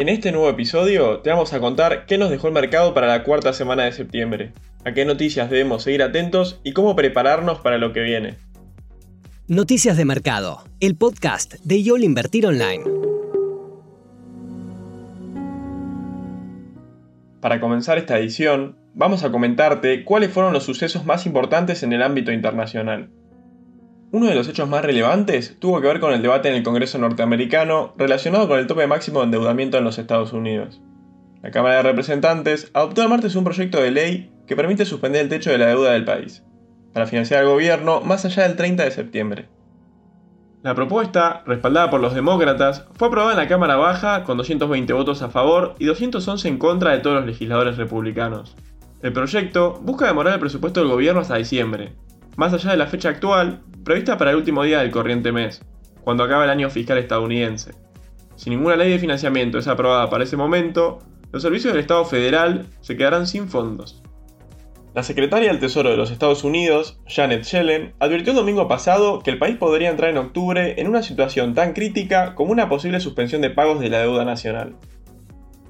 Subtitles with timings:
[0.00, 3.22] En este nuevo episodio te vamos a contar qué nos dejó el mercado para la
[3.22, 7.92] cuarta semana de septiembre, a qué noticias debemos seguir atentos y cómo prepararnos para lo
[7.92, 8.36] que viene.
[9.46, 12.82] Noticias de Mercado, el podcast de YOL Invertir Online.
[17.42, 22.00] Para comenzar esta edición, vamos a comentarte cuáles fueron los sucesos más importantes en el
[22.00, 23.10] ámbito internacional.
[24.12, 26.98] Uno de los hechos más relevantes tuvo que ver con el debate en el Congreso
[26.98, 30.80] norteamericano relacionado con el tope máximo de endeudamiento en los Estados Unidos.
[31.42, 35.28] La Cámara de Representantes adoptó el martes un proyecto de ley que permite suspender el
[35.28, 36.42] techo de la deuda del país,
[36.92, 39.48] para financiar al gobierno más allá del 30 de septiembre.
[40.64, 45.22] La propuesta, respaldada por los demócratas, fue aprobada en la Cámara Baja con 220 votos
[45.22, 48.56] a favor y 211 en contra de todos los legisladores republicanos.
[49.02, 51.92] El proyecto busca demorar el presupuesto del gobierno hasta diciembre,
[52.36, 55.62] más allá de la fecha actual, prevista para el último día del corriente mes,
[56.02, 57.72] cuando acaba el año fiscal estadounidense.
[58.36, 61.00] Si ninguna ley de financiamiento es aprobada para ese momento,
[61.32, 64.02] los servicios del Estado federal se quedarán sin fondos.
[64.92, 69.30] La secretaria del Tesoro de los Estados Unidos, Janet Yellen, advirtió el domingo pasado que
[69.30, 73.40] el país podría entrar en octubre en una situación tan crítica como una posible suspensión
[73.40, 74.74] de pagos de la deuda nacional.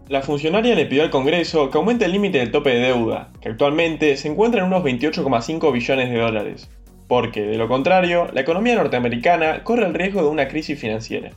[0.08, 3.50] La funcionaria le pidió al Congreso que aumente el límite del tope de deuda, que
[3.50, 6.70] actualmente se encuentra en unos 28,5 billones de dólares,
[7.10, 11.32] porque, de lo contrario, la economía norteamericana corre el riesgo de una crisis financiera.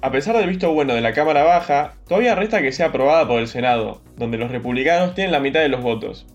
[0.00, 3.40] A pesar del visto bueno de la Cámara Baja, todavía resta que sea aprobada por
[3.40, 6.26] el Senado, donde los republicanos tienen la mitad de los votos.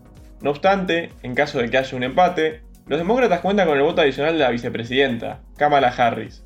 [0.41, 4.01] No obstante, en caso de que haya un empate, los demócratas cuentan con el voto
[4.01, 6.43] adicional de la vicepresidenta, Kamala Harris.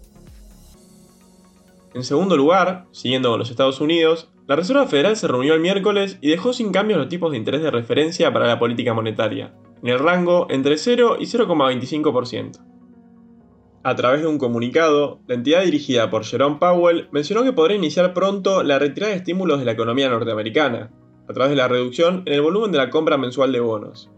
[1.94, 6.18] En segundo lugar, siguiendo con los Estados Unidos, la Reserva Federal se reunió el miércoles
[6.22, 9.90] y dejó sin cambios los tipos de interés de referencia para la política monetaria, en
[9.90, 12.60] el rango entre 0 y 0,25%.
[13.82, 18.14] A través de un comunicado, la entidad dirigida por Jerome Powell mencionó que podría iniciar
[18.14, 20.92] pronto la retirada de estímulos de la economía norteamericana,
[21.30, 24.10] a través de la reducción en el volumen de la compra mensual de bonos.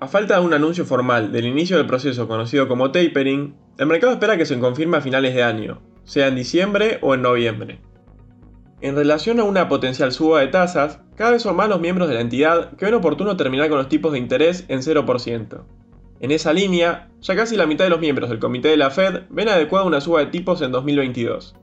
[0.00, 4.12] A falta de un anuncio formal del inicio del proceso conocido como tapering, el mercado
[4.12, 7.80] espera que se confirme a finales de año, sea en diciembre o en noviembre.
[8.80, 12.14] En relación a una potencial suba de tasas, cada vez son más los miembros de
[12.14, 15.64] la entidad que ven oportuno terminar con los tipos de interés en 0%.
[16.20, 19.22] En esa línea, ya casi la mitad de los miembros del comité de la Fed
[19.30, 21.56] ven adecuada una suba de tipos en 2022.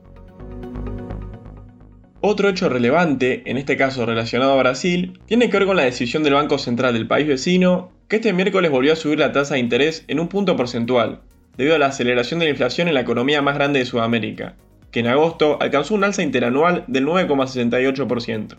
[2.20, 6.22] Otro hecho relevante, en este caso relacionado a Brasil, tiene que ver con la decisión
[6.22, 9.60] del Banco Central del país vecino, que este miércoles volvió a subir la tasa de
[9.60, 11.20] interés en un punto porcentual,
[11.56, 14.56] debido a la aceleración de la inflación en la economía más grande de Sudamérica,
[14.90, 18.56] que en agosto alcanzó un alza interanual del 9,68%.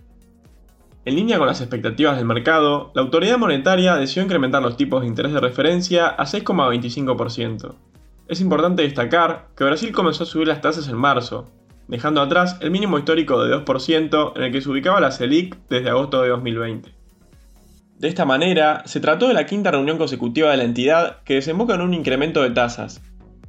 [1.06, 5.08] En línea con las expectativas del mercado, la autoridad monetaria decidió incrementar los tipos de
[5.08, 7.76] interés de referencia a 6,25%.
[8.28, 11.48] Es importante destacar que Brasil comenzó a subir las tasas en marzo,
[11.88, 15.92] dejando atrás el mínimo histórico de 2% en el que se ubicaba la Selic desde
[15.92, 16.90] agosto de 2020.
[18.00, 21.76] De esta manera, se trató de la quinta reunión consecutiva de la entidad que desemboca
[21.76, 23.04] en un incremento de tasas.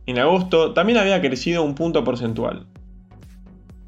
[0.04, 2.66] En agosto también había crecido un punto porcentual.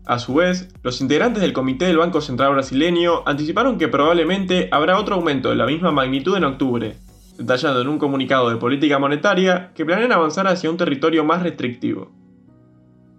[0.08, 4.98] A su vez, los integrantes del Comité del Banco Central brasileño anticiparon que probablemente habrá
[4.98, 6.96] otro aumento de la misma magnitud en octubre,
[7.36, 12.10] detallando en un comunicado de política monetaria que planean avanzar hacia un territorio más restrictivo.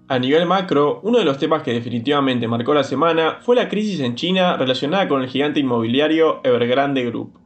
[0.07, 3.99] A nivel macro, uno de los temas que definitivamente marcó la semana fue la crisis
[3.99, 7.37] en China relacionada con el gigante inmobiliario Evergrande Group.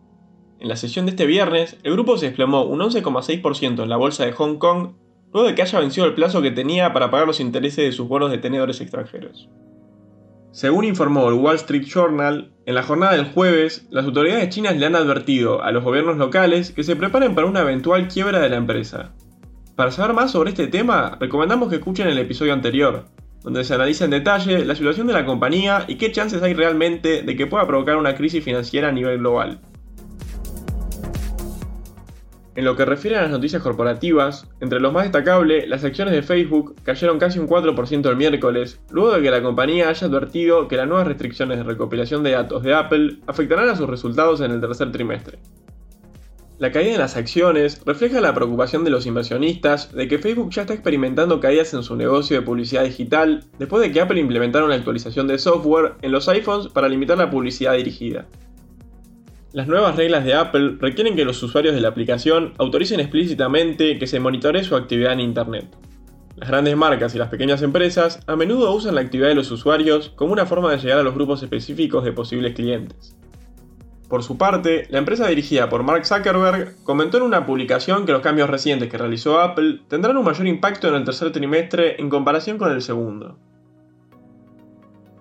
[0.62, 4.26] En la sesión de este viernes, el grupo se desplomó un 11,6% en la bolsa
[4.26, 4.94] de Hong Kong
[5.34, 8.08] luego de que haya vencido el plazo que tenía para pagar los intereses de sus
[8.08, 9.50] bonos de tenedores extranjeros.
[10.52, 14.86] Según informó el Wall Street Journal, en la jornada del jueves, las autoridades chinas le
[14.86, 18.58] han advertido a los gobiernos locales que se preparen para una eventual quiebra de la
[18.58, 19.14] empresa.
[19.76, 23.06] Para saber más sobre este tema, recomendamos que escuchen el episodio anterior,
[23.42, 27.24] donde se analiza en detalle la situación de la compañía y qué chances hay realmente
[27.24, 29.60] de que pueda provocar una crisis financiera a nivel global.
[32.56, 36.22] En lo que refiere a las noticias corporativas, entre los más destacables, las acciones de
[36.22, 40.78] Facebook cayeron casi un 4% el miércoles, luego de que la compañía haya advertido que
[40.78, 44.62] las nuevas restricciones de recopilación de datos de Apple afectarán a sus resultados en el
[44.62, 45.40] tercer trimestre.
[46.60, 50.62] La caída en las acciones refleja la preocupación de los inversionistas de que Facebook ya
[50.62, 54.76] está experimentando caídas en su negocio de publicidad digital después de que Apple implementara una
[54.76, 58.28] actualización de software en los iPhones para limitar la publicidad dirigida.
[59.54, 64.08] Las nuevas reglas de Apple requieren que los usuarios de la aplicación autoricen explícitamente que
[64.08, 65.68] se monitoree su actividad en Internet.
[66.36, 70.10] Las grandes marcas y las pequeñas empresas a menudo usan la actividad de los usuarios
[70.16, 73.16] como una forma de llegar a los grupos específicos de posibles clientes.
[74.10, 78.24] Por su parte, la empresa dirigida por Mark Zuckerberg comentó en una publicación que los
[78.24, 82.58] cambios recientes que realizó Apple tendrán un mayor impacto en el tercer trimestre en comparación
[82.58, 83.38] con el segundo.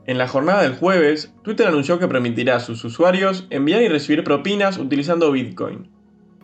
[0.05, 4.25] En la jornada del jueves, Twitter anunció que permitirá a sus usuarios enviar y recibir
[4.25, 5.91] propinas utilizando Bitcoin.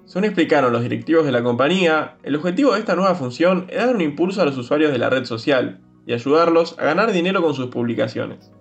[0.04, 3.96] Según explicaron los directivos de la compañía, el objetivo de esta nueva función es dar
[3.96, 7.54] un impulso a los usuarios de la red social y ayudarlos a ganar dinero con
[7.54, 8.52] sus publicaciones.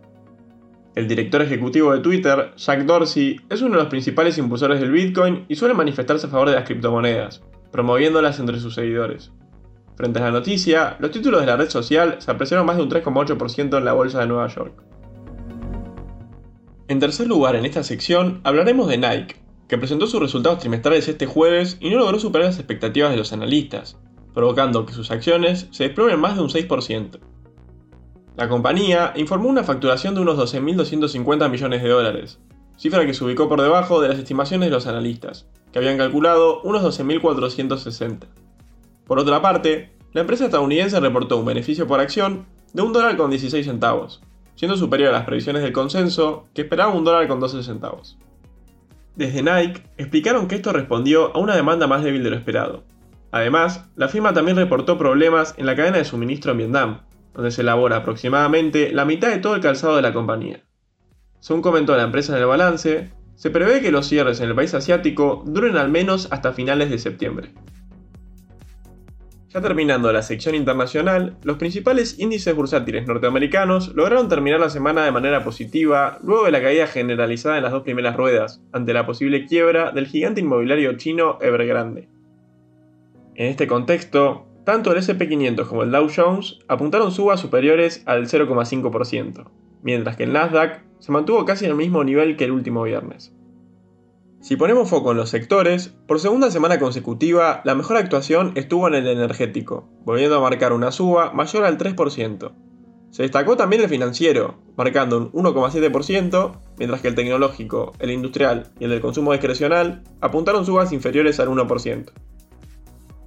[0.95, 5.45] El director ejecutivo de Twitter, Jack Dorsey, es uno de los principales impulsores del Bitcoin
[5.47, 9.31] y suele manifestarse a favor de las criptomonedas, promoviéndolas entre sus seguidores.
[9.97, 12.89] Frente a la noticia, los títulos de la red social se apreciaron más de un
[12.89, 14.83] 3,8% en la bolsa de Nueva York.
[16.87, 21.25] En tercer lugar en esta sección hablaremos de Nike, que presentó sus resultados trimestrales este
[21.25, 23.97] jueves y no logró superar las expectativas de los analistas,
[24.35, 27.19] provocando que sus acciones se desplomen más de un 6%.
[28.35, 32.39] La compañía informó una facturación de unos 12.250 millones de dólares,
[32.77, 36.61] cifra que se ubicó por debajo de las estimaciones de los analistas, que habían calculado
[36.61, 38.27] unos 12.460.
[39.07, 43.29] Por otra parte, la empresa estadounidense reportó un beneficio por acción de un dólar con
[43.29, 44.21] 16 centavos,
[44.55, 48.17] siendo superior a las previsiones del consenso, que esperaba un dólar con 12 centavos.
[49.15, 52.83] Desde Nike explicaron que esto respondió a una demanda más débil de lo esperado.
[53.31, 57.01] Además, la firma también reportó problemas en la cadena de suministro en Vietnam,
[57.33, 60.63] donde se elabora aproximadamente la mitad de todo el calzado de la compañía.
[61.39, 64.73] Según comentó la empresa en el balance, se prevé que los cierres en el país
[64.73, 67.53] asiático duren al menos hasta finales de septiembre.
[69.57, 75.11] Ya terminando la sección internacional, los principales índices bursátiles norteamericanos lograron terminar la semana de
[75.11, 79.47] manera positiva luego de la caída generalizada en las dos primeras ruedas, ante la posible
[79.47, 82.07] quiebra del gigante inmobiliario chino Evergrande.
[83.33, 89.49] En este contexto, tanto el SP500 como el Dow Jones apuntaron subas superiores al 0,5%,
[89.81, 93.35] mientras que el Nasdaq se mantuvo casi en el mismo nivel que el último viernes.
[94.47, 98.95] Si ponemos foco en los sectores, por segunda semana consecutiva la mejor actuación estuvo en
[98.95, 102.53] el energético, volviendo a marcar una suba mayor al 3%.
[103.11, 108.85] Se destacó también el financiero, marcando un 1,7%, mientras que el tecnológico, el industrial y
[108.85, 112.13] el del consumo discrecional apuntaron subas inferiores al 1%.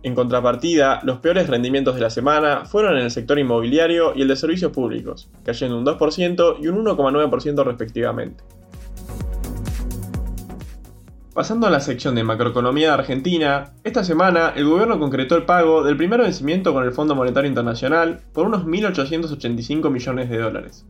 [0.02, 4.28] En contrapartida, los peores rendimientos de la semana fueron en el sector inmobiliario y el
[4.28, 8.43] de servicios públicos, cayendo un 2% y un 1,9% respectivamente.
[11.41, 15.83] Pasando a la sección de macroeconomía de Argentina, esta semana el gobierno concretó el pago
[15.83, 20.85] del primer vencimiento con el Fondo Monetario Internacional por unos 1.885 millones de dólares.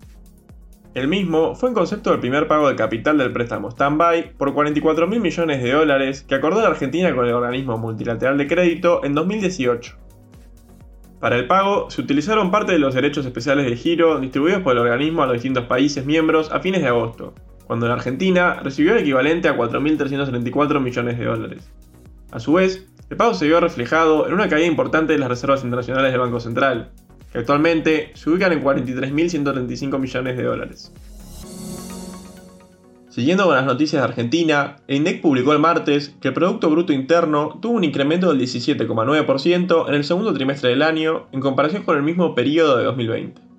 [0.94, 5.20] El mismo fue en concepto del primer pago de capital del préstamo Standby por 44.000
[5.20, 9.98] millones de dólares que acordó la Argentina con el organismo multilateral de crédito en 2018.
[11.20, 14.78] Para el pago se utilizaron parte de los derechos especiales de giro distribuidos por el
[14.78, 17.34] organismo a los distintos países miembros a fines de agosto,
[17.70, 21.70] cuando la Argentina recibió el equivalente a 4.334 millones de dólares.
[22.32, 25.62] A su vez, el pago se vio reflejado en una caída importante de las reservas
[25.62, 26.90] internacionales del Banco Central,
[27.30, 30.92] que actualmente se ubican en 43.135 millones de dólares.
[33.08, 36.92] Siguiendo con las noticias de Argentina, el INDEC publicó el martes que el Producto Bruto
[36.92, 41.96] Interno tuvo un incremento del 17,9% en el segundo trimestre del año en comparación con
[41.96, 43.49] el mismo periodo de 2020.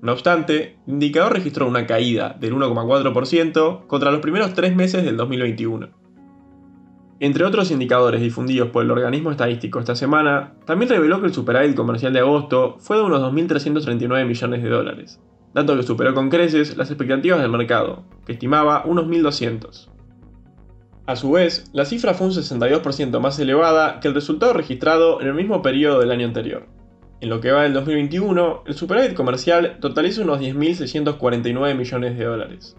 [0.00, 5.16] No obstante, el indicador registró una caída del 1,4% contra los primeros tres meses del
[5.16, 5.88] 2021.
[7.20, 11.74] Entre otros indicadores difundidos por el organismo estadístico esta semana, también reveló que el superávit
[11.74, 15.20] comercial de agosto fue de unos 2.339 millones de dólares,
[15.52, 19.88] dato que superó con creces las expectativas del mercado, que estimaba unos 1.200.
[21.06, 25.26] A su vez, la cifra fue un 62% más elevada que el resultado registrado en
[25.26, 26.66] el mismo periodo del año anterior.
[27.20, 32.76] En lo que va del 2021, el superávit comercial totaliza unos 10.649 millones de dólares.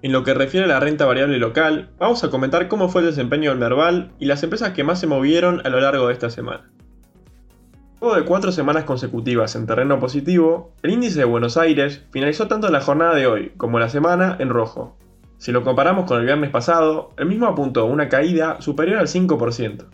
[0.00, 3.08] En lo que refiere a la renta variable local, vamos a comentar cómo fue el
[3.08, 6.30] desempeño del Merval y las empresas que más se movieron a lo largo de esta
[6.30, 6.70] semana.
[8.00, 12.70] Luego de cuatro semanas consecutivas en terreno positivo, el índice de Buenos Aires finalizó tanto
[12.70, 14.96] la jornada de hoy como la semana en rojo.
[15.36, 19.86] Si lo comparamos con el viernes pasado, el mismo apuntó una caída superior al 5%.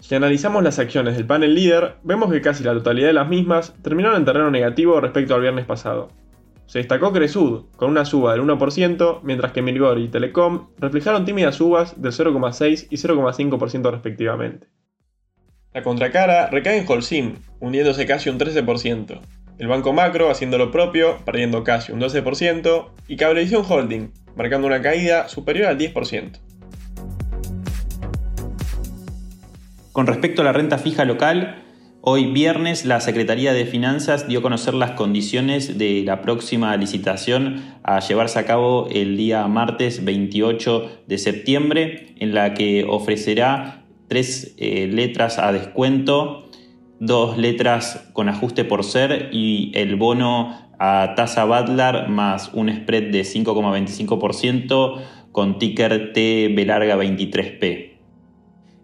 [0.00, 3.74] Si analizamos las acciones del panel líder, vemos que casi la totalidad de las mismas
[3.82, 6.08] terminaron en terreno negativo respecto al viernes pasado.
[6.66, 11.56] Se destacó Cresud, con una suba del 1%, mientras que Mirgor y Telecom reflejaron tímidas
[11.56, 14.68] subas del 0,6 y 0,5% respectivamente.
[15.74, 19.20] La contracara recae en Holcim, hundiéndose casi un 13%,
[19.60, 24.80] el Banco Macro haciendo lo propio, perdiendo casi un 12%, y Cablevisión Holding, marcando una
[24.80, 26.40] caída superior al 10%.
[30.00, 31.62] Con respecto a la renta fija local,
[32.00, 37.62] hoy viernes la Secretaría de Finanzas dio a conocer las condiciones de la próxima licitación
[37.82, 44.54] a llevarse a cabo el día martes 28 de septiembre, en la que ofrecerá tres
[44.56, 46.48] eh, letras a descuento
[46.98, 53.10] dos letras con ajuste por ser y el bono a tasa Butler más un spread
[53.10, 54.98] de 5,25%
[55.30, 57.89] con ticker T larga 23P.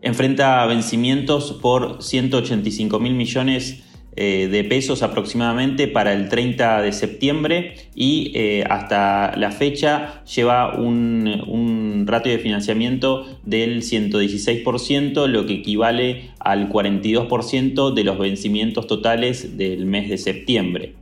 [0.03, 3.83] Enfrenta vencimientos por 185 mil millones
[4.19, 10.75] eh, de pesos aproximadamente para el 30 de septiembre y eh, hasta la fecha lleva
[10.79, 18.87] un, un, ratio de financiamiento del 116%, lo que equivale al 42% de los vencimientos
[18.87, 20.95] totales del mes de septiembre.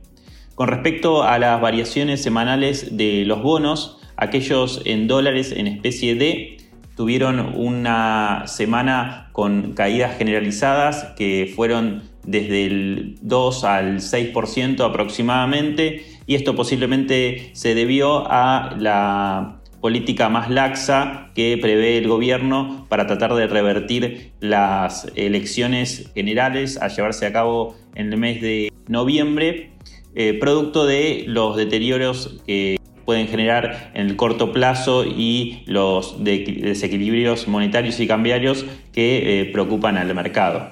[0.55, 6.57] Con respecto a las variaciones semanales de los bonos, aquellos en dólares en especie D
[6.95, 16.35] tuvieron una semana con caídas generalizadas que fueron desde el 2 al 6% aproximadamente, y
[16.35, 23.35] esto posiblemente se debió a la política más laxa que prevé el gobierno para tratar
[23.35, 29.69] de revertir las elecciones generales a llevarse a cabo en el mes de noviembre,
[30.15, 37.47] eh, producto de los deterioros que pueden generar en el corto plazo y los desequilibrios
[37.47, 40.69] monetarios y cambiarios que eh, preocupan al mercado.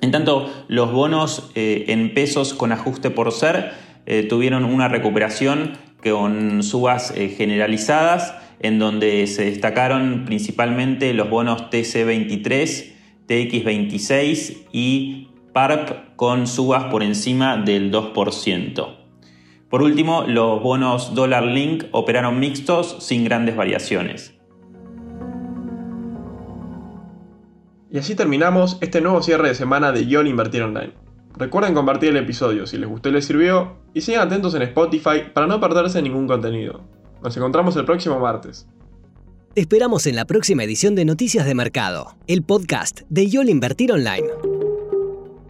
[0.00, 3.72] En tanto, los bonos eh, en pesos con ajuste por ser
[4.06, 5.72] eh, tuvieron una recuperación
[6.02, 12.92] con subas generalizadas, en donde se destacaron principalmente los bonos TC23,
[13.28, 19.01] TX26 y PARP con subas por encima del 2%.
[19.72, 24.34] Por último, los bonos Dollar Link operaron mixtos sin grandes variaciones.
[27.90, 30.92] Y así terminamos este nuevo cierre de semana de YOL Invertir Online.
[31.38, 35.22] Recuerden compartir el episodio si les gustó y les sirvió, y sigan atentos en Spotify
[35.32, 36.82] para no perderse ningún contenido.
[37.22, 38.68] Nos encontramos el próximo martes.
[39.54, 43.90] Te esperamos en la próxima edición de Noticias de Mercado, el podcast de YOL Invertir
[43.90, 44.51] Online.